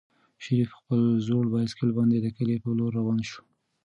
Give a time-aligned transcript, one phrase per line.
[0.43, 3.41] شریف په خپل زوړ بایسکل باندې د کلي په لور روان شو.